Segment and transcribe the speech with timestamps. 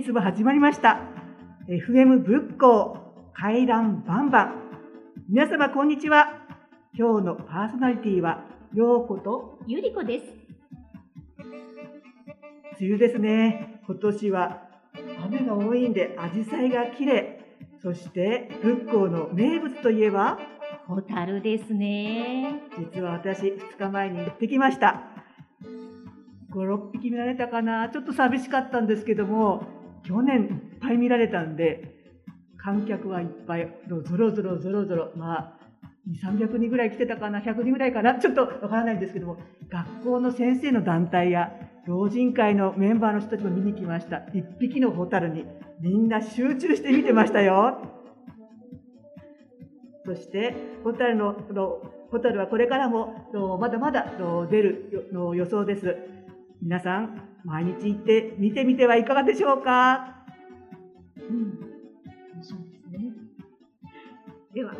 [0.00, 1.00] 日も始まりました。
[1.68, 2.96] FM 仏教
[3.34, 4.62] 回覧バンバン。
[5.28, 6.46] 皆様こんにちは。
[6.96, 10.24] 今日のパーソナリティは、ようことゆりこです。
[12.80, 13.80] 梅雨ですね。
[13.86, 14.62] 今年は
[15.24, 17.56] 雨が多いんで、紫陽花が綺麗。
[17.82, 20.38] そして、仏教の名物といえば、
[20.86, 22.62] ホタルですね。
[22.94, 25.02] 実は私、2日前に行ってきました。
[26.52, 27.88] 5、6匹見られたかな。
[27.88, 31.94] ちょっと寂しかったんですけども、去年いっぱい見られたんで、
[32.56, 35.58] 観客はいっぱい、ぞろぞろぞろぞろ、まあ、
[36.10, 39.38] 2、300人ぐらい来てたかな、100人ぐらいかな、ちょっとわからないんですけども、
[39.68, 41.52] 学校の先生の団体や、
[41.86, 44.18] 老人会のメンバーの人たちも見に来ました。
[44.34, 45.46] 一匹のホタルに、
[45.80, 47.80] みんな集中して見てましたよ。
[50.04, 54.12] そして、ホタルの、のホタルはこれからも、まだまだ
[54.50, 55.96] 出る予想です。
[56.62, 60.16] 皆さん、毎日行って見てみてはいかがでしょうか？
[61.16, 63.12] うん、楽しみですね。
[64.54, 64.74] では、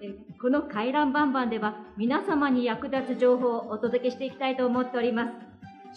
[0.00, 5.32] えこの回覧バンバンでは皆様に役立つ情報をお届けしていきたいと思っております。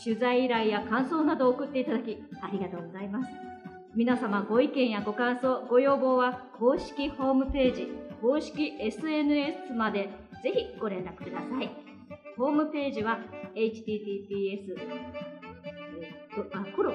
[0.03, 3.29] 取材依頼や感想などを送っていただきありがとうございます。
[3.95, 7.87] 皆様ご意見やご感想、ご要望は公式ホームページ、
[8.21, 10.09] 公式 SNS まで
[10.41, 11.69] ぜひご連絡ください。
[12.37, 13.19] ホームページは
[13.55, 14.75] https
[16.53, 16.93] あコロ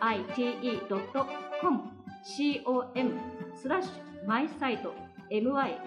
[0.00, 1.26] wixsite.com
[1.60, 1.92] com
[3.54, 3.92] スラッシュ
[4.26, 4.92] マイサイト
[5.30, 5.78] my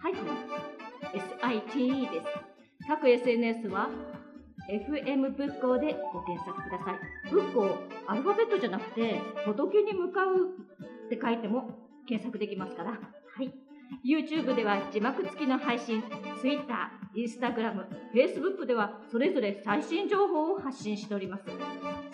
[0.00, 0.28] ハイフン
[1.12, 2.26] site です。
[2.86, 3.88] 各 SNS は
[4.70, 6.98] FM 仏教でご検索ください。
[7.30, 10.50] 仏教、アルファベットじゃなくて、仏に向かう
[11.06, 11.70] って書いても
[12.06, 12.98] 検索できますから。
[14.04, 16.02] YouTube では字幕付きの配信、
[16.40, 21.44] Twitter、Instagram、Facebook ではそれぞれ最新情報を発信しております。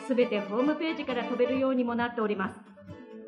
[0.07, 2.61] すべてホームページから飛べるようにもなっております。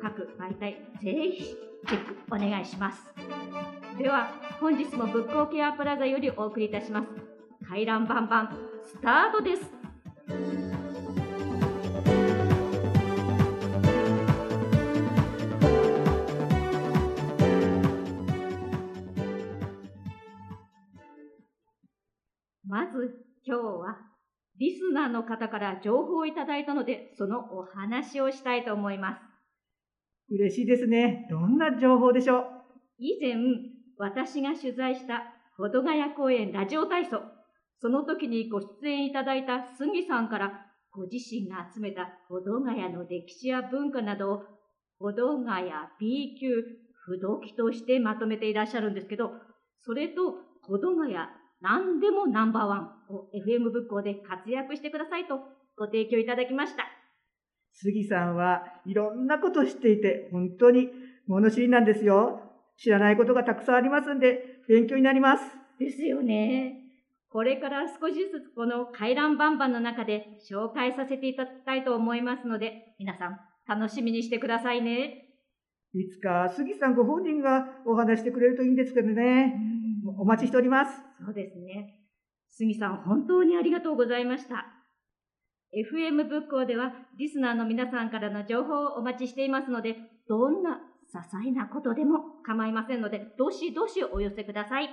[0.01, 1.43] 各媒体、ぜひ
[1.87, 3.01] チェックお願いします。
[3.97, 7.07] では、本日も仏教ケアプラザよりお送りいたします。
[7.67, 10.76] 回覧バンバン、スタートです。
[22.97, 23.97] ず今日は
[24.59, 29.21] リスナーの方から情報をいただいたので、そのお話をしたいと思います。
[30.29, 31.27] 嬉しいですね。
[31.29, 32.43] どんな情報でしょう？
[32.97, 33.35] 以前、
[33.97, 37.21] 私が取材した保土ヶ谷公園ラジオ体操、
[37.79, 44.43] その時にご出演いただいた杉さんから、ご自身が集めた保土ヶ谷の歴史や文化などを、
[44.99, 45.69] 保土ヶ谷
[45.99, 46.47] B 級
[47.05, 49.31] 不動記としてまとめていらっしゃるんですけど、
[49.81, 50.33] それと
[50.63, 51.15] 保土ヶ谷
[51.61, 55.39] 何でもナンバーワンを FM 仏教で活躍してくださいと
[55.77, 56.83] ご提供いただきました。
[57.73, 60.89] 杉さんはいろんなことを知っていて、本当に
[61.27, 62.41] 物知りなんですよ。
[62.77, 65.43] 知らないことがたくさんありますんで、勉強になります。
[65.79, 66.83] ですよね。
[67.29, 75.25] これから少しずつこの回覧バンバンの中で紹介させていただきたいと思いますので、皆さん楽しみにしてくださいね。
[75.93, 79.55] いつか杉さんご本人がお話してくれるといいんですけどね。
[80.19, 80.91] お待ちしております。
[81.23, 82.01] そうですね。
[82.49, 84.65] 杉さん本当にありがとうございました。
[85.73, 89.95] FM 仏教ではリスナーの皆さんからの情報をお待ちしていますので、
[90.27, 90.79] どんな
[91.13, 94.89] 些細なことでも構いませんので、どしどしお寄せください。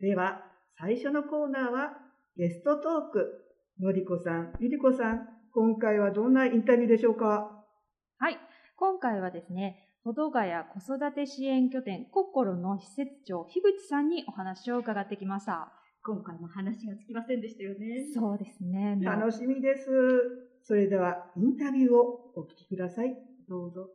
[0.00, 0.42] では、
[0.78, 1.98] 最初のコーナーは
[2.36, 3.38] ゲストトーク。
[3.80, 7.64] のりこさん、ゆりこさん、今回はどんなインタビューでしょうか？
[8.18, 8.38] はい。
[8.76, 15.72] 今回はですね、保土ヶ谷子育て支援拠点コッコロの施設長、樋口さんにお話を伺ってきました。
[16.02, 18.04] 今回も話がつきませんでしたよね。
[18.12, 18.98] そうですね。
[19.00, 19.86] 楽しみです。
[20.64, 23.16] それでは、インタビューをお聞きください。
[23.48, 23.90] どうぞ。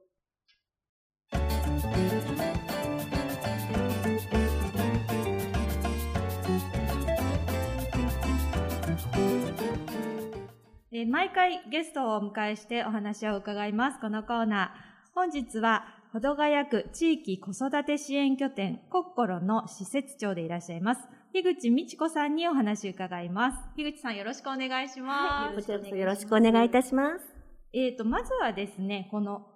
[10.94, 14.00] えー毎回ゲストをお迎えしてお話を伺います。
[14.00, 14.88] このコーナー。
[15.18, 21.02] 本日は、保土ヶ谷区地域子育て支援拠点コッコロの施設長でいらっしゃいます。
[21.34, 23.58] 樋口美智子さんにお話を伺います。
[23.76, 25.46] 樋口さんよろしくお願いします。
[25.48, 27.26] はいこちらこそよろしくお願いいたします。
[27.74, 29.48] えーと、まずはですね、この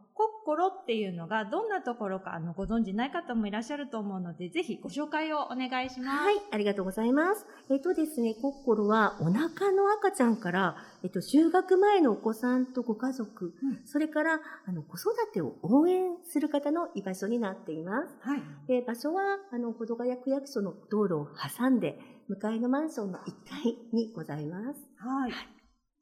[0.44, 6.24] コッコロっていうのがどんなところかあのご存知ない方もいらっしゃると思うので、ぜひご紹介をお願いします。
[6.24, 7.46] はい、ありがとうございます。
[7.70, 18.16] えっとですね、コッコロはお腹の赤ちゃんから、えっと、就学前のお子さんとご家族、うんそれから、あの、子育てを応援する方の居場所になっています。
[18.22, 18.42] はい。
[18.68, 21.28] で、場所は、あの、保土ヶ谷区役所の道路を
[21.58, 24.80] 挟んで、向かいのマンションの1階にございます。
[24.98, 25.32] はい。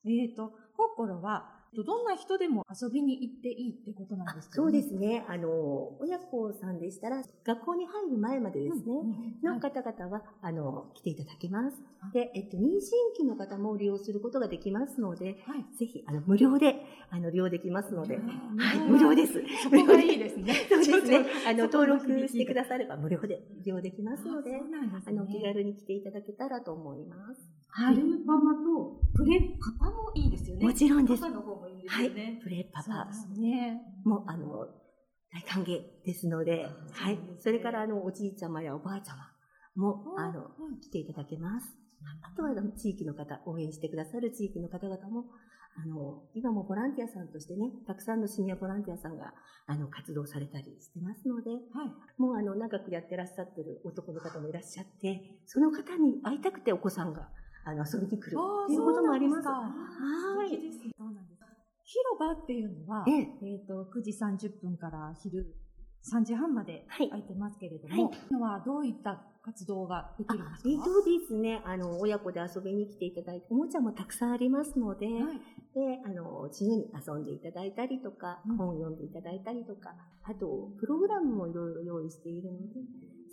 [0.05, 5.23] えっ、と、コッコロは、どんな人でも遊びに行っていいってことなんですか、そうですね。
[5.27, 8.83] あの、親子さんでしたら、学校に入る前までですね、
[9.43, 12.13] のはい方々は、あの、来ていただけますはい。
[12.13, 12.79] で、えっと、妊娠
[13.15, 15.77] 期の方も利用することができますので、はい。
[15.77, 16.75] ぜひ、あの、無料で、
[17.11, 19.33] あの、利用できますので、ははいい、無料です。
[19.63, 20.53] そこがいいですね。
[20.69, 21.25] そうですね。
[21.47, 24.59] あの、登録してくだされば無料で利用できますので、
[25.05, 27.58] あの、気軽に来ていただけたらと思います。
[27.69, 27.95] はい。
[27.95, 30.65] プレとプレパパもいいですよね。
[30.65, 32.39] もちろんですパパの方もいいですよね。
[32.43, 33.81] プレパパですね。
[34.03, 34.67] も、あの、
[35.31, 39.31] 大歓迎ですので、はいそれから、あの、おじいちゃまやおばあちゃま
[39.75, 41.75] も、ああの、はい来ていただけます。
[42.23, 45.25] あとは、あの地域の方、応援してくださる地域の方々も、
[45.77, 49.33] あの、今もボランティアさんとしてね、たくさんのシニアボランティアさんが、
[49.67, 51.61] あの、活動されたりしてますので、はい。
[52.17, 57.29] もうあの、長くやってらっしゃってる男の方もいらっしゃって、その方に会いたくてお子さんが、
[57.69, 59.43] あの、遊びに来るっていうこともあります。
[59.43, 59.53] すか。
[59.53, 60.49] はい。
[60.49, 60.79] です。
[60.79, 61.43] ねそうなんです。
[61.83, 63.55] 広場っていうのは、ええ。
[63.57, 65.55] っ、と、9時30分から昼
[66.03, 67.09] 3時半まではい。
[67.09, 68.17] 空いてますけれども、はい。
[68.31, 70.69] 今はどういった活動ができるんですか？
[70.69, 75.37] えっとですね、あの、親子で遊びに来ていただいて、おもちゃもたくさんありますので、はい。
[75.75, 78.57] で、あの、自由に遊んでいただいたりとか、うん。
[78.57, 82.81] 本を読んでいただいたりとか、あと、プログラムもいろいろ用意しているので、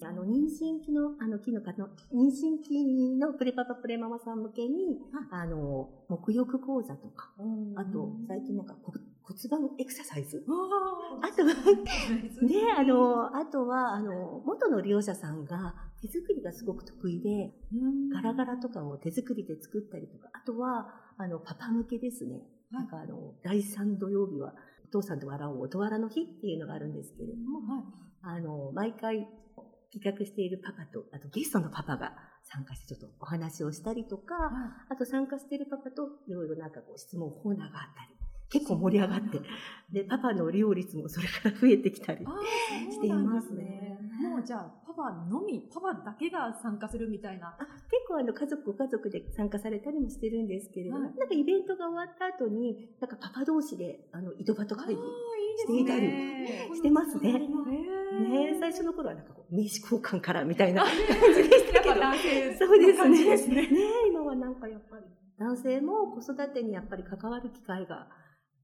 [0.02, 4.98] あの、妊娠期の、あの、期の方の、妊娠期のプレパパプレママさん向けに、
[5.30, 5.46] あ。
[5.46, 7.32] の、沐浴講座とか、
[7.76, 10.44] あと、最近なんかこ骨盤エクササイズ。
[10.46, 11.54] あとは、
[12.46, 17.52] で、あの、あとは、あの、元の利用者さんが手作りがすごく得意で、
[18.12, 22.34] ガラガラとかを手作りで作ったりとか、あとは、あの、パパ向けですね。
[22.34, 22.42] はい。
[22.72, 24.54] なんかあの、第3土曜日は、
[24.84, 27.84] お父さんと笑おう、音笑の日っていうのがあるんですけれども、はい。
[28.22, 29.28] あの、毎回
[29.92, 32.12] 企画しているパパと、あとゲストのパパが
[32.44, 34.34] 参加してちょっとお話をしたりとか、
[34.88, 38.16] あと参加しているパパといろいろなんかこう質問コーナーがあったり、
[38.48, 39.40] 結構盛り上がって、
[39.92, 42.24] で、パパの利用率もそれから増えてきたり。
[42.90, 47.48] していますねもうじゃあ、パパのみ、パパだけが参加するみたいな。
[47.48, 55.00] あ結構あの家族ご家族で参加されたりもしてるんですけれども、はいなんかイベントが終わった後に、なんかパパ同士であの井戸端会議。
[55.58, 56.08] していたり
[56.74, 60.92] してますねね最初の頃はなんかこう名刺交換からみたいな感
[61.34, 61.94] じでしたけど。
[62.58, 62.92] そうで
[63.36, 63.62] すね。
[63.62, 63.68] ね。
[63.68, 63.78] ね
[64.08, 65.04] 今はなんかやっぱり
[65.38, 68.08] 男性も子育てにやっぱり関わる機会が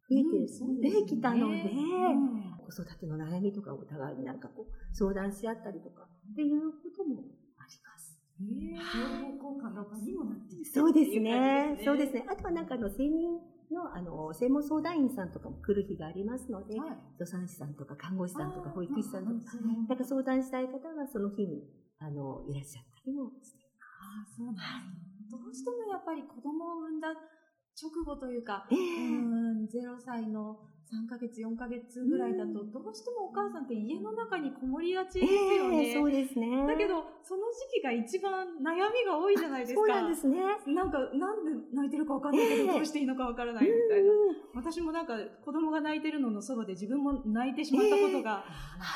[0.08, 7.20] 増えてきたので、うん子育ての悩みとかお互いになんかこう相談し合ったりとかっていうことも
[7.58, 8.18] あります。
[8.40, 9.06] えー情
[9.38, 12.24] 報交換の場にもなってそうですねそうですね。
[12.28, 13.38] あとはなんかあの、専任
[13.72, 16.90] の、あの、専門相談員さんとかも来る日がありますので、はい。
[17.18, 19.56] 助産師さんとか看護師さんとか保育士さんとか、
[19.88, 21.64] なんか相談したい方はその日に、
[21.98, 23.62] あの、いらっしゃったりもして。
[24.02, 35.88] あーそうなんどうしてもやっぱり子供を産んだ直後というか、えうーん、0歳の3ヶ月、4ヶ月ぐらいだと、どうしてもお母さんって家の中にこもりがちですよね。
[35.88, 36.66] ええそうですね。
[36.66, 39.80] だけど、その時期が一番悩みが多いじゃないですか。
[39.80, 40.36] そうなんですね。
[40.66, 44.12] なんか、なんで泣いてるかわかんないけど、ええどうしていいのかわからないみたいな。
[44.54, 48.44] 私もなんか、子供が泣いてるののそばで自分も泣いてしまったことが、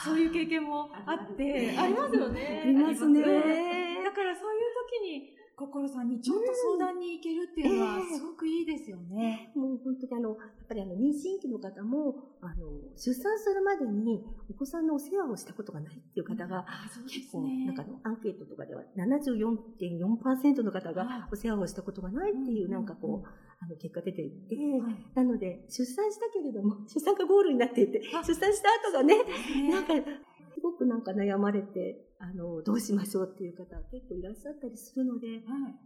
[0.05, 2.63] そういう経験もあって、ありますよね。
[2.63, 3.23] ありますね
[4.05, 9.51] だからそういう時に、心さんにちょっと相談に行けるっていうのは、すごくいいですよね。
[9.57, 16.67] もう本当にあの、やっぱりあの、妊娠期の方も、あの、出産するまでにお子さんのお世話をしたことがないっていう方が、
[17.03, 20.95] うで結構、なんかあの、アンケートとかでは74.4%の方はい。
[20.95, 24.95] がお世話をしたことがないっていう、うんなんかこう、あの、結果出ていて、はい。
[25.15, 29.71] なので、出産したけれども、出産がゴールになっていてあ、出産した後がね、ね。
[29.71, 29.95] なんか、
[30.57, 35.41] すごくなんか悩まれて、あの、どうしましょうっていう方結構いらっしゃったりするので、はい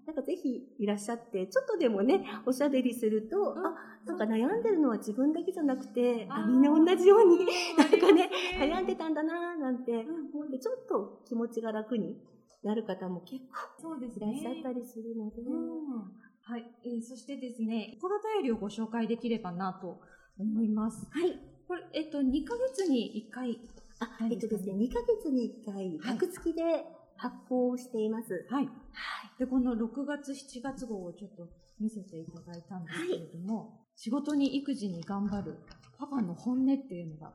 [0.07, 3.75] なんかぜひいらっしゃって、ちょっとでもね、おしゃべりすると、うんあ、
[4.07, 7.45] なんか悩んでるのは自分だけじゃなくて、あみんな同じように、
[7.77, 9.91] なんかね、悩んでたんだなーなんて
[10.33, 12.17] 思って、ちょっと気持ちが楽に
[12.63, 13.43] なる方も結
[13.79, 14.63] 構そうですいらっしゃっね。
[14.63, 15.99] たりするので、うん
[16.43, 20.01] はい、えーそしてですね、心便りをご紹介できればなと
[20.39, 21.07] 思います。
[21.11, 21.39] はい。
[21.67, 23.61] これ、えっと、2ヶ月に1回。
[24.01, 26.85] あ、はいえっとですね、2ヶ月に1回、白付きで
[27.17, 28.47] 発行しています。
[28.51, 28.67] はい。
[28.67, 29.39] はい。
[29.39, 35.59] で、この6月、7月号をちょっと見せていただいたんですけれども、仕事に育児に頑張る
[35.99, 37.35] パパの本音っていうのが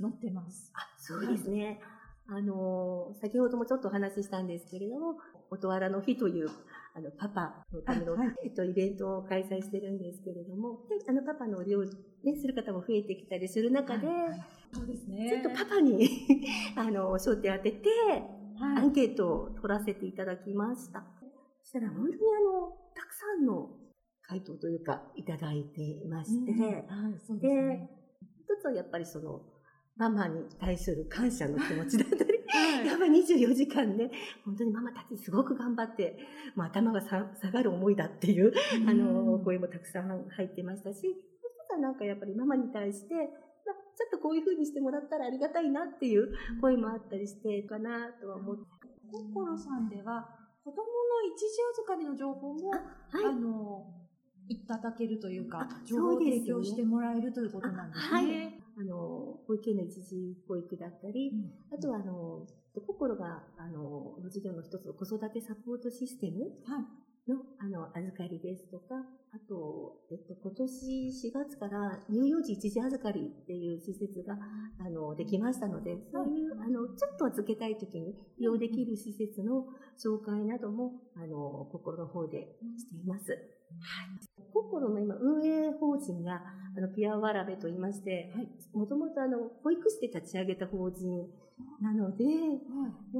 [0.00, 0.72] 載ってます。
[0.74, 1.80] あ、そうですね。
[2.26, 5.18] あの、先ほどもちょっとお話ししたんですけれども、
[5.50, 6.48] 音わらの日という、
[6.94, 14.06] あの、パパのための、えっと、イベントを開催してるんですけれども、であの、パパの利用、ね、する方も増えてきたりする中で、
[14.72, 15.40] そうですちょね。
[15.40, 16.08] っとパパに、
[16.76, 17.88] あの、焦点当てて、
[18.58, 21.02] はいアンケートを取らせていただきました。
[21.62, 23.70] そしたら本当にあの、たくさんの
[24.20, 26.84] 回答というか、いただいていまして、うんはい、
[27.26, 27.90] そうですね。
[28.38, 29.40] 一つはやっぱりその、
[29.96, 34.10] ママに対する感謝の気持ちだったり、 はいやっぱ24時間ね、
[34.44, 36.18] 本当にママたちすごく頑張って、
[36.54, 38.52] もう頭がさ下がる思いだっていう、
[38.86, 43.26] あの、声もたくさん入ってましたし、もう一つはなんかやっぱりママに対して、まあ
[43.96, 48.80] ちょっとこういう風にしてもらったらありがたいなっていう声もあったりしてかなとは思って。
[49.10, 50.28] コッコロさんでは、
[50.64, 50.82] 子供の
[51.34, 52.80] 一時預かりの情報も、はい
[53.26, 53.86] あの、
[54.48, 58.60] いただけるというかあ、情報を提供してもらえるということなんですね。
[58.78, 61.32] あの、保育園の一時保育だったり、
[61.72, 62.46] あとはあの、
[62.86, 66.84] 心が、あの、の授業の一つの子育てサポートシステムはい。
[67.28, 68.96] の、あの、預かりですとか、
[69.32, 74.36] あと、えっと、今年4月から乳幼児一時預かりっていう施設が、
[74.78, 79.66] あの、できましたので、そういう、あの、ちょっと預けたいときに利用できる施設の
[80.02, 83.30] 紹介なども、あの、心の方でしています。
[83.32, 83.40] はい。
[84.52, 86.42] 心の今、運営法人が、
[86.76, 88.32] あの、ピアワラベと言いまして、
[88.72, 91.28] もともとあの、保育士で立ち上げた法人
[91.80, 92.30] なので、や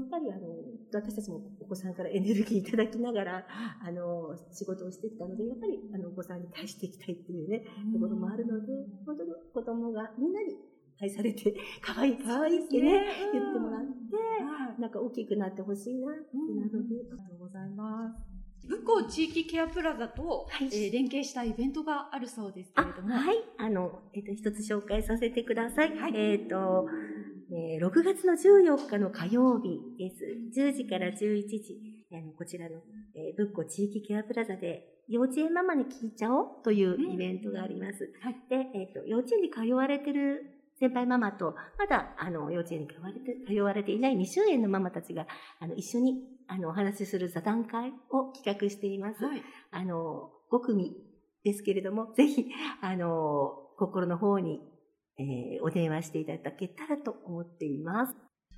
[0.00, 0.48] っぱりあの、
[0.92, 3.46] 私たちもお子さんからエネルギーいただきながら、
[3.82, 8.72] あの、仕事をしてきたので、やっぱりあの、お子さんに返していきたいっていうね、ところもあるので、
[9.06, 10.56] 本当に子供がみんなに
[11.00, 14.80] 愛されて、 可愛い可愛いってね、言ってもらって、はい。
[14.80, 18.30] なんか大きくなってほしいなってなので、ありがとうございます。
[18.68, 20.66] 武庫地域ケアプラザと、はい。
[20.66, 23.14] えー連携したイベントがあるそうですけあれども。
[23.14, 25.96] はい、あの、えっ、と、一つ紹介させてください。
[25.96, 26.12] はい。
[26.14, 26.86] えっ、と、
[27.52, 30.24] えー6月の14日の火曜日です。
[30.56, 31.78] 10時から11時、
[32.12, 32.76] あのこちらの、
[33.14, 38.12] えー、ぶっこ地域ケアプラザで、幼稚園ママに聞いちゃおうというイベントがあります。
[38.22, 45.26] はいで、えっ、と、幼稚園に通われてる先輩ママと、まだ、あの、幼稚園に通われて、通われていない未就園のママたちが、
[45.60, 46.14] あの、一緒に、
[46.48, 49.22] あの、お話しする座談会を企画しています。
[49.22, 49.42] はい。
[49.72, 50.96] あの、5組
[51.44, 52.46] ですけれども、ぜひ、
[52.80, 54.60] あの、心の方に、
[55.20, 58.14] えーお電話していただけたらと思っています。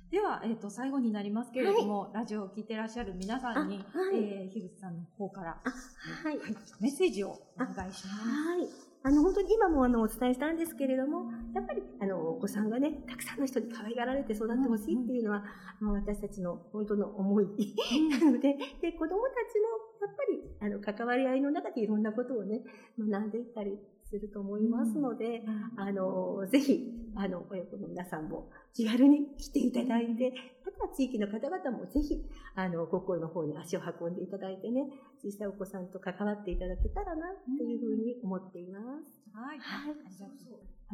[0.09, 6.37] では、えっ、と、最後になりますけれども、ラジオを聞いてらっしゃる皆さんに、あはいえー、樋口さんの方から、あ、はい。
[6.79, 8.05] メッセージをお願いします。
[8.05, 8.67] はい。
[9.05, 15.43] あの、本当に今もあの、お伝えしたんですけれども、やっぱり、あの、お子さんがね、たくさんの人に可愛がられて育ってほしいっていうのは、
[15.81, 22.61] あの私たちの本当の思いなので、で、子供たちも、やっぱり、あの、関わり合いの中でいろんなことをね、
[22.99, 23.79] 学んでいったり
[24.13, 25.41] すると思いますので、
[25.75, 30.33] あの、ぜひ、あの、親子の皆さんも気軽に来ていただいて、
[30.67, 32.21] あとは地域の方々もぜひ、
[32.55, 34.85] あの、高校の方に足を運んでいただいてね、
[35.23, 39.23] 小さいお子さんと関わっていただけたらな、っていうふうに思っています。
[39.33, 39.57] はい。
[39.59, 39.95] はい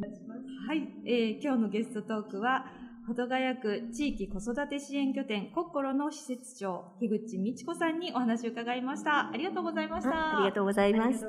[0.02, 0.68] ありがとう。
[0.68, 0.94] はい。
[1.06, 2.72] えー今日のゲストトークは、
[3.08, 9.30] 保土ヶ谷区地域子育て支援拠点コッコロの施設長、樋口美智子さんにお話を伺いました。
[9.32, 10.10] ありがとうございました。
[10.12, 11.20] ありがとうございまし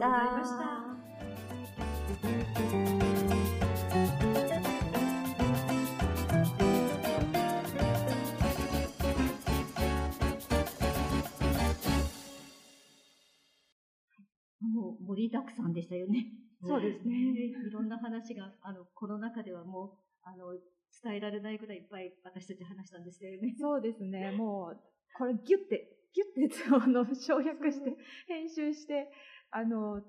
[1.03, 1.10] た
[14.61, 16.33] もう盛りだくさんでしたよね。
[16.63, 17.17] そうですね。
[17.17, 20.53] いろんな話が、あの、コロナ禍ではもう、あの、
[21.03, 23.55] 伝えられないぐらいいっぱい私たち話したんですよね。
[23.59, 24.33] そうですね。
[24.33, 24.81] もう、
[25.17, 29.11] これギュッて、ギュッて、あの、省略して、編集して、
[29.51, 30.03] あの、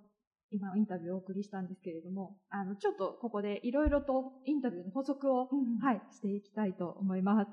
[0.51, 5.48] 今インタビューをお送りしたんですけれども、あの、ちょっとここでいろいろとインタビューの補足を、
[5.81, 7.51] はい、していきたいと思います。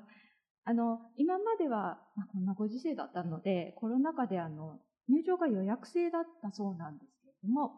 [0.65, 4.79] あの、今までは、まあ、こんなご時世だったので、コロナ禍であの、
[5.09, 7.71] 入場が予約制だったそうなんですけれども、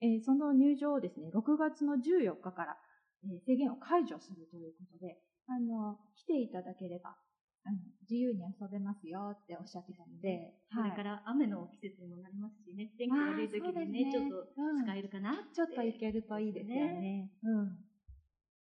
[0.00, 2.76] えーその入場をですね、6月の14日から、
[3.24, 7.16] えー制限を解除するということで、あの、来ていただければ、
[7.64, 14.46] あの、自由に遊べますよっておっしゃってたので、それから雨の季節にもなりますしね、天気悪い時にね、ちょっと
[14.84, 15.54] 使えるかなって。
[15.54, 17.30] ちょっと行けるといいですよね。
[17.42, 17.84] うん。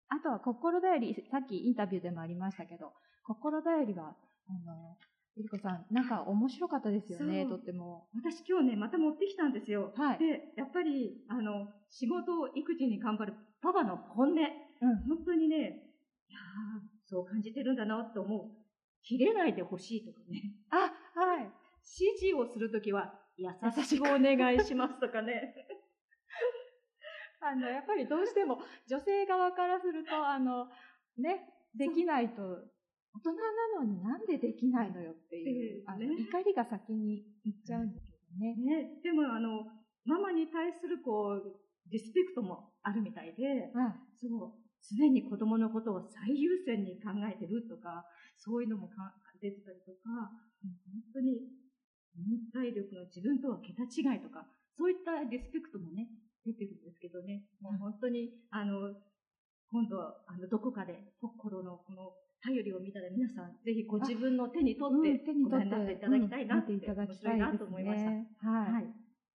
[0.09, 2.93] あとは、心だより、さっきインタビューでもありましたけど、
[3.25, 4.14] 心だよりは、
[4.49, 4.99] あの、
[5.37, 8.07] ゆりこさん、なんか面白かったですよね、とっても。
[8.15, 9.93] 私今日ね、また持ってきたんですよ。
[9.97, 10.19] はい。
[10.19, 14.35] で、やっぱり、あの、仕事、育児に頑張るパパの本音。
[14.35, 14.97] うん。
[15.09, 15.57] 本当にね、
[16.29, 18.51] いやーそう感じてるんだなと思う。
[19.03, 20.55] 切れないでほしいとかね。
[20.71, 21.51] あ、はい。
[21.83, 23.49] 指示をするときは、優
[23.85, 25.55] しくお願いしますとかね。
[27.41, 30.69] あの、やっぱりどうしても、女性側からすると、あの、
[31.17, 32.65] ね、できないと、
[33.12, 36.16] 大人なのになんでできないのよっていう、あのね。
[36.16, 38.57] 怒りが先に行っちゃうんだけどね。
[38.57, 39.69] ね、でもあの、
[40.04, 41.45] ママに対するこう、
[41.90, 48.04] リスペクトもあるみたいで、あそう、常に子供のことを最優先に考えてるとか、
[48.38, 50.73] そういうのもか出てたりとか、本
[51.12, 51.52] 当に
[52.16, 56.09] 忍耐力が自分とは桁違いとか、そういったリスペクトもね、
[56.45, 58.95] 出てるんですけどね、もう本当に、あの、
[59.71, 61.12] 今度は、あの、どこかで、
[62.62, 68.11] の、頼りを見たら皆さん、ぜひご自分の手に取って、手に取ってっていただきたいなって、うんいただきたいですと思いました。
[68.11, 68.26] ね。
[68.38, 68.73] はい。
[68.73, 68.85] はい。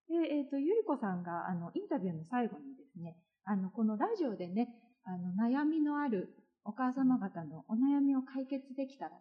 [0.08, 4.72] で、えっ、と、ゆりこさんが、あの、インタビューの最後にですね、あの、このラジオでね、
[5.04, 9.12] あの、悩みのあるお母様方のお悩みを解決できたら、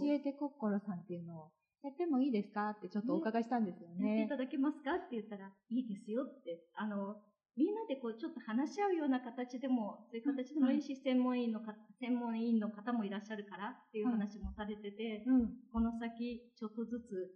[0.00, 1.50] 教えてこっころさんっていうのを
[1.82, 4.28] やってもいいですかってちょっとお伺いしたんですよやってねい。
[4.28, 7.16] ただけますかって言ったら、いいですよって、あの、
[7.56, 15.50] みんなでこう、ちょっと話し合うような形でも、そういう形でもいいし、専門員のか、専門員の方もいらっしゃるからっていう話もされてて、うん。
[15.72, 17.32] この先、ちょっとずつ、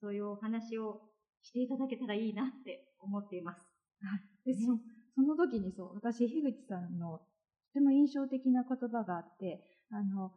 [0.00, 1.02] そういうお話を
[1.42, 3.72] していただけたらいいなって思っています。
[4.44, 4.78] で、そ
[5.14, 7.18] その時にそう、私、樋口さんの
[7.72, 10.32] とても印象的な言葉があって、あの、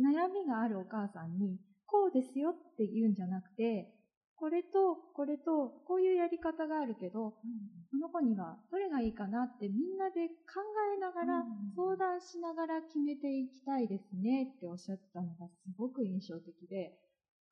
[0.00, 3.92] 悩みがあるお母さんに、こうですよって言うんじゃなくて、
[4.40, 7.34] これと、これと、こういうやり方があるけど、
[7.90, 10.64] その子にはどれがいいかなってみんなで考
[10.96, 16.92] えながら、うん相談しながら決めていきたいですねっておっしゃってたのがすごく印象的で、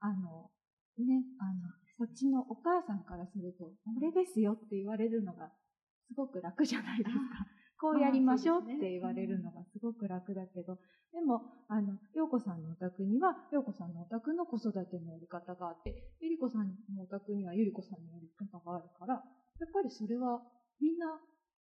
[0.01, 0.51] あの、
[0.99, 1.69] ね、あの、
[1.99, 5.51] こっちのお母さんからすると、これですよって言われるのが
[6.09, 7.47] すごく楽じゃないですか。
[7.81, 10.79] こうやりましょうって言われるのがすごく楽だけど、
[11.13, 19.23] でも、あの、ようこさんのお宅には、ようこさんのお宅の子育てのやり方があって、ゆりこさんのお宅にはゆりこさんのやり方があるから、やっ
[19.73, 20.43] ぱりそれは
[20.81, 21.19] みんな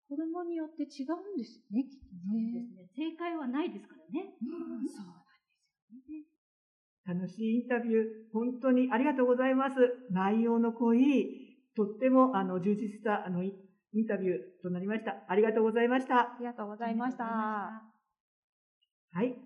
[0.08, 2.52] 子供によって違うんですよね、きっとそうね。
[2.52, 2.88] ですね。
[2.94, 4.34] 正解はないですからね。
[4.40, 6.24] うんそうなんですよね。
[7.06, 9.76] 楽しいインタビュー、本当にありがとうございます。
[10.10, 13.52] 内容の濃い、とってもあの充実したあのイ
[13.94, 15.14] インタビューとなりました。
[15.28, 16.36] ありがとうございましたあ。
[16.40, 17.24] りがとうございました。
[17.24, 17.80] は
[19.22, 19.36] い。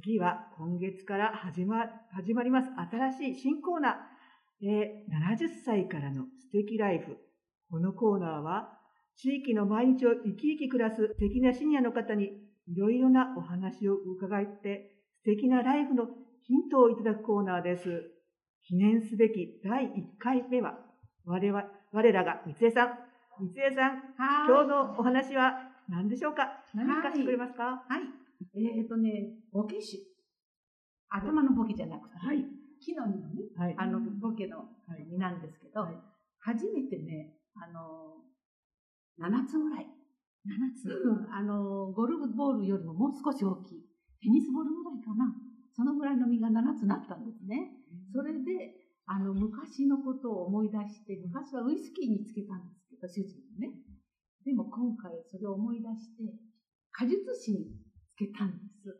[0.00, 7.18] 次は今月から始ま始まります新しい新コーナー、えー70歳からの素敵ライフ。
[7.70, 8.78] このコーナーは
[9.16, 12.30] 地域の毎日を生き生き暮らす素敵なシニアの方に
[12.68, 16.06] いろいろなお話を伺って素敵なライフの
[16.46, 18.10] ヒントをいただくコーナーです。
[18.66, 20.78] 記念すべき第1回目は
[21.26, 23.11] 我々我らが三江さん。
[23.40, 24.14] 三江さん、
[24.46, 26.60] 今日のお話は何でしょうか？
[26.74, 27.80] 何かしてくれますか？
[27.88, 28.04] はい。
[28.54, 30.04] えっ、とね、ボケ種。
[31.08, 32.44] 頭のボケじゃなくて、はい。
[32.80, 33.74] 木の実のね、はい。
[33.78, 35.96] あの、ボケのはい実なんですけど、はい
[36.44, 38.18] 初めてね、あの、
[39.22, 39.86] 7つぐらい。
[39.86, 40.90] 7つ？
[40.90, 43.80] うんあの、ゴルフボールよりももう少し大きい。
[44.20, 45.32] テニスボールぐらいかな。
[45.72, 47.70] そのぐらいの実が7つなったんですね。
[48.12, 53.74] それで、あの、昔のことを思い出して、昔はウイスキーにつけたんですけど、主人がね。
[54.46, 56.30] でも今回それを思い出して、
[56.90, 57.66] 果実酒に
[58.06, 58.94] つけたんです。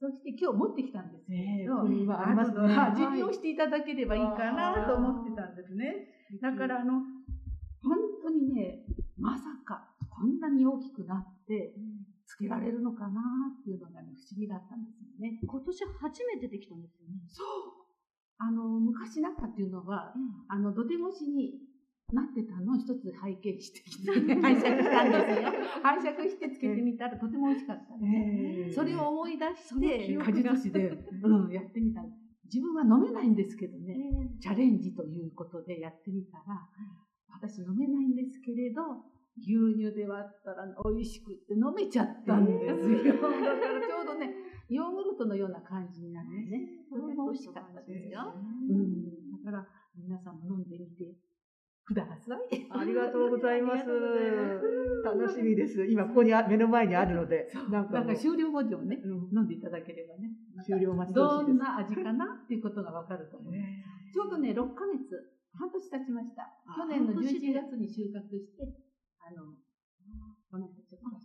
[0.00, 6.06] そして今日持ってきたんですけど、ねえはありますねあの味見をしていただければいいかなと思ってたんですね。
[6.40, 7.02] だからあの、
[7.82, 8.84] 本当にね、
[9.18, 11.74] まさかこんなに大きくなって
[12.26, 13.20] つけられるのかな
[13.58, 15.40] っていうのがね、不思議だったんですよね。
[15.42, 17.18] 今年初めてできたんですよね。
[17.26, 17.46] そう。
[18.38, 20.14] あの、昔なったっていうのは、
[20.48, 21.58] あの、土手越しに
[22.12, 25.52] なってたのを一つ拝見してきて、拝借したんですよ。
[25.82, 32.00] 拝借してつけてみたらとても美味しかったんで、えーそれを思い出そして、果が実酒で、うん、やってみた。
[32.48, 33.94] 自分は飲めないんですけどね、
[34.40, 36.64] チャレンジということでやってみたら、
[37.28, 38.80] 私飲めないんですけれど、
[39.36, 43.20] 牛乳で割ったら美味しくって飲めちゃったんですよ。
[43.20, 44.32] だからちょうどね、
[44.70, 48.32] ヨーグルトのような感じになってね、とても美味しかったですよ。
[48.32, 51.04] うん、だから皆さんも飲んでみて
[51.88, 52.68] ください。
[52.68, 53.88] ありがとうございます。
[55.00, 55.88] 楽しみです。
[55.88, 60.28] 今ここにあ目の前にあるので、なんかなんもうか終了文字をね、うん飲んでいただければね、
[60.68, 61.14] 終了待ち。
[61.16, 64.12] どんな味かなっていうことがわかると思います。
[64.12, 65.16] ちょうどね、6ヶ月、
[65.56, 66.44] 半年経ちました。
[66.68, 68.68] あ去年の半年で11月に収穫して、
[69.24, 69.56] あの、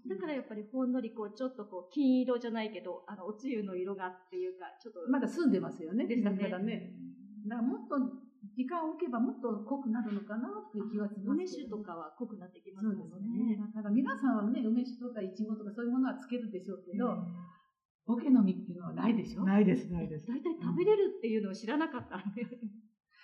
[0.07, 6.07] だからやっぱりほんのりこう、ちょっとこう、金色じゃないけど、あの、おつゆの色がっていうか、ちょっと、まだ澄んでますよね。
[6.07, 6.91] ですねだからね、
[7.47, 7.95] だからもっと
[8.55, 13.57] 時間を置けばもっと濃くなるのかなっていう気はします梅酒とかは濃くなってきますそうもんですね。
[13.57, 13.61] ね。
[13.73, 17.17] だから皆さんはね、梅酒とかイチゴとかそういうものはつけるでしょうけど、
[18.05, 19.45] ボケの実っていうのはないでしょ？
[19.45, 20.27] だないです、ないです。
[20.27, 22.45] 大体食べれるっていうのを知らなかったんで。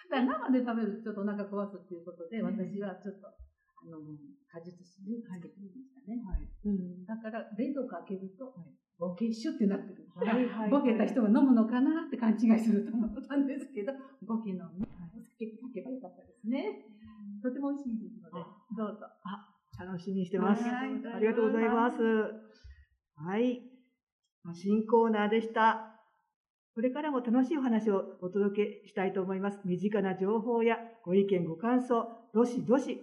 [0.10, 4.02] から生で食べるとちょっとお腹壊すっていうことで、私はちょっと、あの、
[4.50, 6.18] 果実酒につけてみましたね。
[6.26, 6.50] はい。
[6.65, 7.06] うん。
[7.06, 8.50] だから、冷蔵庫開けると、
[8.98, 13.94] ボケ酒ってなってるから、はいはいボケた人が飲むのかなって勘違いすると思ったんですけど、
[14.26, 16.84] ボケのね、お酒かけばよかったですね。
[17.39, 18.44] とても美味しいですので、
[18.76, 19.06] どうぞ。
[19.80, 20.63] 楽しみにしてます。
[20.63, 20.74] はい
[21.15, 21.98] ありがとうございます。
[23.15, 23.62] はい。
[24.54, 25.95] 新コーナーでした。
[26.74, 29.60] これからも楽しいお話をお届けしたいと思います。
[29.65, 33.00] 身近な情報やご意見、ご感想、どしどし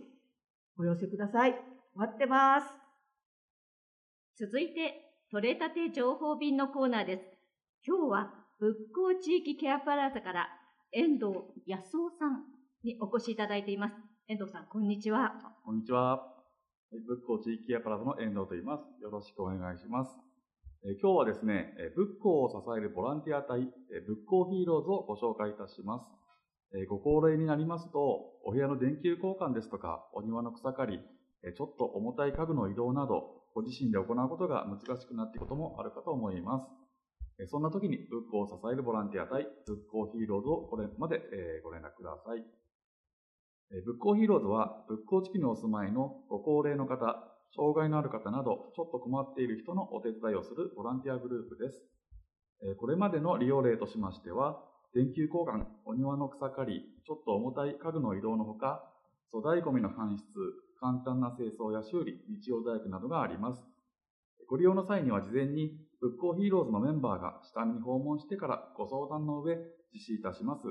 [0.78, 1.54] お寄せください。
[1.94, 2.66] 待ってます。
[4.38, 7.22] 続いて、取れたて情報便のコーナーです。
[7.86, 10.48] 今日は、仏光地域ケアプラザから
[10.92, 12.44] 遠藤康夫さん
[12.82, 13.94] にお越しいただいています。
[14.28, 15.34] 遠藤さん、こんにちは。
[15.64, 16.35] こんにちは。
[16.92, 18.86] 仏光地域ケアプラザの遠藤と言います。
[19.02, 20.14] よろしくお願いします。
[20.86, 23.66] え今日はですね、仏光を支えるボランティア隊、
[24.06, 26.06] 仏光ヒーローズをご紹介いたします。
[26.78, 31.00] えご高齢になりますと、お部屋の電球交換ですとか、お庭の草刈り、
[31.56, 37.50] ちょっと重たい家具の移動など、ご自身で行うことが難しくなっていることもあるかと思います。
[37.50, 41.18] そんな時に仏光を支えるボランティア隊、仏光ヒーローズをこれまで、
[41.64, 42.44] ご連絡ください。
[43.70, 47.18] 仏光ヒーローズは仏光地区にお住まいのご高齢の方、
[47.54, 51.82] 障害のある方など、ちょっと困っている人のお手伝いをするボランティアグループです。
[52.78, 54.56] これまでの利用例としましては、
[54.94, 58.80] 電球交換、お庭の草刈り、ちょっと重たい家具の移動のほか、
[59.32, 60.22] 粗大ゴミの搬出、
[60.78, 63.60] 簡単な清掃や修理、日曜大工などがあります。
[64.48, 69.56] ご利用の際には事前に仏光ヒーローズのメンバーが下見に訪問してからご相談の上
[69.92, 70.62] 実施いたします。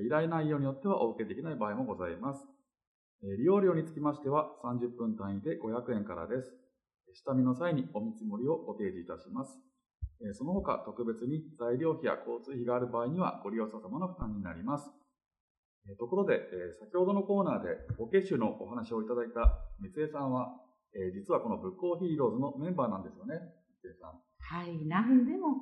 [0.00, 2.46] 依頼内容によってはお受けできない場合もございます。
[3.22, 6.52] 利用料につきましては30分単位で500円からです。
[7.14, 9.58] 下見の際にお見積もりをご提示いたします。
[10.32, 14.90] その他特別に材料費や交通費がある場合にはご利用者様の負担になります。
[15.98, 16.40] ところで、
[16.78, 20.62] 先ほどのコーナーでボケ集のお話をいただいた三江さんは、
[21.12, 23.34] 実はこの仏光ヒーローズのメンバーなんですよね、
[23.82, 24.20] 三江さん。
[24.38, 25.56] はい、何でも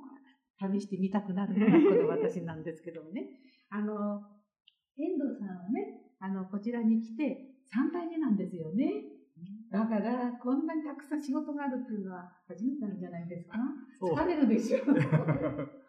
[0.59, 3.29] 旅してみたくなるのがこの私なんですけどもね。
[3.71, 4.21] あの、
[4.99, 8.91] 遠藤さんはね、あの、こちらに来て3代目なんですよね。
[9.71, 13.59] だから、こんなにたくさん仕事があるっていうのは初めてなんじゃないですか？
[13.99, 14.83] そう疲れるでしょう。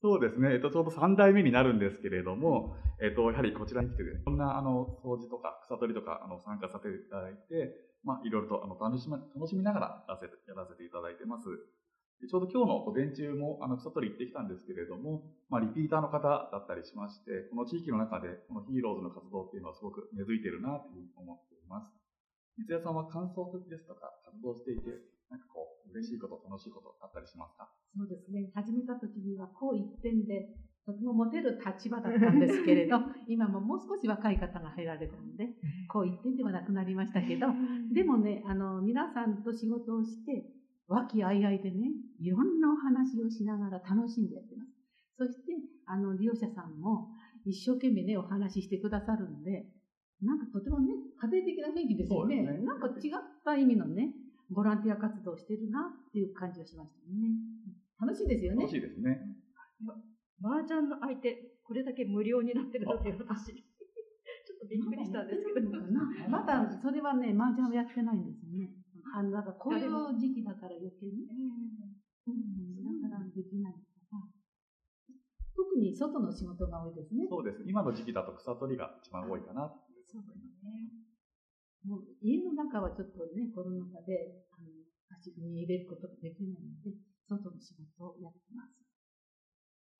[0.00, 7.70] そうですね、えっと、ちょうど3代目になるんですけれども、えっと、やはりこちらに来て、こんなあの掃除とか草取りとかあの参加させていただいて、
[8.02, 11.44] まあ、いろいろとあの楽し,、ま、楽しみながらやらせてやらせていただいてます。
[12.22, 21.90] でちょうど今日の午前中もあの草取り行ってきたんですけれども、まあ、リピーターの方だったりしまして、この地域の中でこのヒーローズの活動っていうのはすごく根付いてるなというふうに思っています。
[22.56, 27.66] 三谷さんは感想的ですとか活動していて、なんかこう、嬉しいこと、楽しいことあったりしますか？
[27.96, 28.52] そうですね。
[28.54, 30.46] 始めた時には、こう一点で、
[30.86, 35.48] とてもモテる立場だったんですけれど、 今ももう少し若い方が入られたので、
[35.88, 37.46] こう一点ではなくなりましたけど、
[37.92, 40.44] でもね、あの、皆さんと仕事をして、
[40.92, 41.88] 和気あいあいでね、
[42.20, 44.70] いろんなお話をしながら楽しんでやってます。
[45.16, 45.52] そして、
[45.86, 47.08] あの、利用者さんも
[47.44, 49.64] 一生懸命ね、お話ししてくださるんで、
[50.20, 52.42] なんかとてもね、家庭的な雰囲気ですよね。
[52.42, 53.12] ねなんか違っ
[53.44, 54.12] た意味のね、
[54.50, 57.32] ボランティア活動をしてるなっていう感じがしましたね。
[57.98, 58.70] 楽しいですよね楽。
[58.70, 59.18] しいですね。
[60.44, 65.70] 麻雀の相手、これだけ無料になってるので、私、ちょっとびっくりしたんですけど。
[66.28, 68.81] まだそれはね、麻雀をやってないんですよね。
[69.12, 71.28] あの、なんかこういう時期だから余計に。
[71.28, 73.78] うん、だからできないか
[74.10, 74.18] ら。
[75.52, 77.28] 特に外の仕事が多いですね。
[77.28, 77.62] そうです。
[77.68, 80.88] 今の時期だと草取りが一番多いかなっていうそうですね。
[81.84, 84.70] もう家の中はちょっとね、コロナ禍で、あの、
[85.12, 86.96] 足踏み入れることができないので、
[87.28, 88.72] 外の仕事をやってます。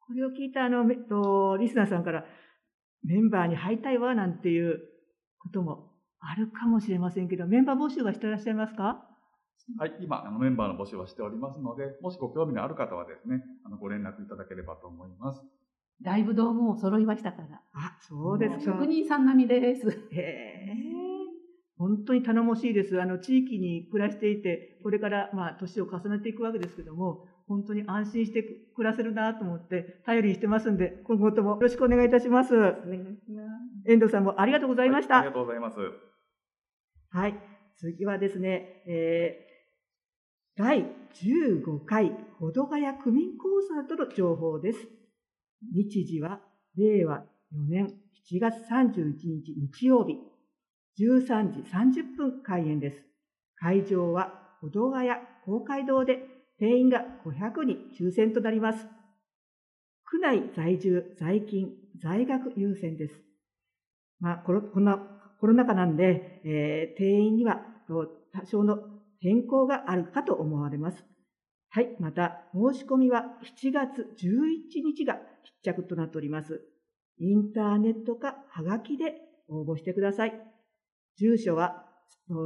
[0.00, 2.24] これを聞いたあの、めと、リスナーさんから、
[3.02, 4.80] メンバーに入りたいわなんていう
[5.38, 5.91] ことも
[6.24, 9.08] あるかもしれませんけど、メンバー募集はしてらっしゃいますか？
[9.78, 15.42] はい、今、あのメンバーの募集はしておりますので、もしご興味のある方はですね、あのご連絡いただければと思います。
[16.02, 17.60] だいぶ道具も揃いましたから。
[17.74, 18.62] あ、そうですか。
[18.62, 19.88] 職人さん並みです。
[19.88, 20.76] へえ。
[21.76, 23.00] 本当に頼もしいです。
[23.00, 32.54] あの、地域に暮らしていて、これから、まあ、年を重ねていくわけですけども、本当に安心して暮らせるなと思って、頼りにしてますんで、今後ともよろしくお願いいたします。
[32.54, 33.42] お願いしま
[33.84, 33.90] す。
[33.90, 35.14] 遠藤さんもありがとうございました。
[35.16, 36.11] はいありがとうございます。
[37.14, 37.34] はい。
[37.76, 44.78] 次はですね、えー、第15回、保土ヶ谷区民コンサートの情報です。
[45.74, 46.40] 日時は、
[46.74, 47.18] 令和
[47.52, 47.94] 4年
[48.30, 49.12] 7月31
[49.44, 50.20] 日日曜日、
[50.98, 53.02] 13時30分開演です。
[53.56, 55.10] 会場は、保土ヶ谷
[55.44, 56.20] 公会堂で、
[56.58, 58.86] 定員が500人抽選となります。
[60.06, 63.14] 区内在住、在勤、在学優先です。
[64.18, 65.11] まあ、このこんな
[65.42, 68.78] コロナ禍なんで、えー定員には多少の
[69.18, 71.04] 変更があるかと思われます。
[71.68, 71.96] はい。
[71.98, 73.24] また、申し込みは
[73.60, 76.60] 7月11日が必着となっております。
[77.18, 79.14] インターネットかはがきで
[79.48, 80.32] 応募してください。
[81.16, 81.86] 住所は、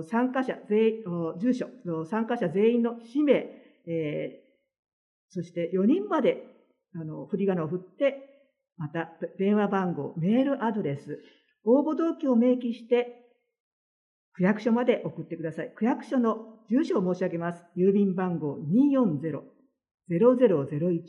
[0.09, 1.05] 参加者全員、
[1.39, 1.67] 住所、
[2.07, 3.35] 参加者全員の氏名、
[3.87, 6.47] えー、そして4人まで、
[6.95, 11.21] あの、振り仮名を振って、また、電話番号、メールアドレス、
[11.67, 13.25] 応募動機を明記して、
[14.35, 15.73] 区役所まで送ってください。
[15.75, 17.65] 区役所の住所を申し上げます。
[17.77, 18.59] 郵便番号
[20.09, 21.03] 240-0001、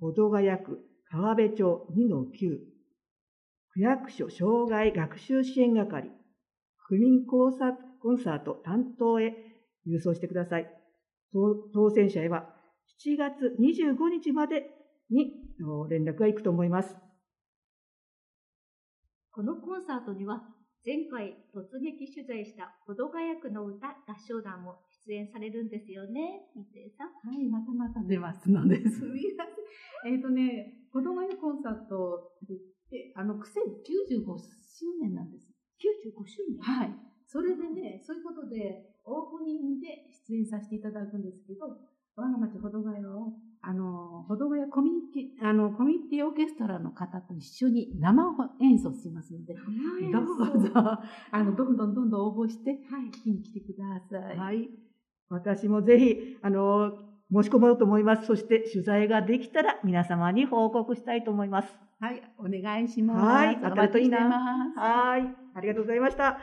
[0.00, 0.78] 保土ヶ谷区
[1.10, 2.58] 川辺町2-9、
[3.72, 6.10] 区役所障害学習支援係、
[6.88, 9.34] 区民コンサコンサート担当へ
[9.86, 10.70] 郵送してください。
[11.74, 12.54] 当選者へは
[13.04, 14.70] 7月25日まで
[15.10, 15.32] に
[15.88, 16.96] 連絡が行くと思います。
[19.38, 20.42] このコンサートには
[20.82, 27.14] 前回突撃取材した保土ヶ谷区の歌合唱団も出演されるんですよね、三井さん。
[27.22, 29.46] はい、またまた出ますので、すみま
[30.02, 30.10] せん。
[30.10, 32.50] えっ、ー、とね、保土ヶ谷コンサートっ
[32.90, 35.46] て、あの、癖95周年なんです。
[35.86, 36.58] 95周年？
[36.58, 36.90] はい。
[37.30, 41.78] それでね、そういうことで、オープニングで出演させていただくんですけど、
[42.18, 48.22] 我が町保土ヶ谷を、あの、保土ヶ谷コミュニティ、あの、コミュニティオーケストラの方と一緒に生
[48.60, 50.72] 演奏しますので、どうぞ、
[51.30, 54.36] あの、どんどんどんどん応募して、はい、聞きに来てください。
[54.36, 54.68] はい。
[55.28, 56.92] 私もぜひ、あの、
[57.30, 58.26] 申し込もうと思います。
[58.26, 61.68] そして、取材ができたら皆様に報告したいと思います。
[62.00, 63.20] はい、お願いします。
[63.20, 64.30] はい、お待ちしてま
[64.74, 64.78] す。
[64.78, 66.38] はい、ありがとうございました。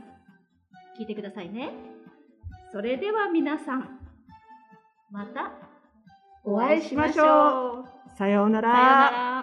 [0.99, 1.73] 聞いてくださいね。
[2.73, 3.99] それでは皆さん、
[5.11, 5.70] また
[6.43, 8.11] お会いしましょう。
[8.17, 8.73] さようなら。
[8.73, 9.40] さようなら。